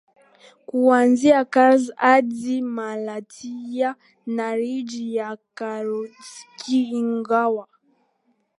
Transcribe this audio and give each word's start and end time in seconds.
kuanzia 0.67 1.39
Kars 1.53 1.83
hadi 2.03 2.55
Malatya 2.75 3.89
na 4.35 4.47
Ridge 4.59 5.03
ya 5.15 5.29
Karodzhsky 5.55 6.81
ingawa 6.99 7.65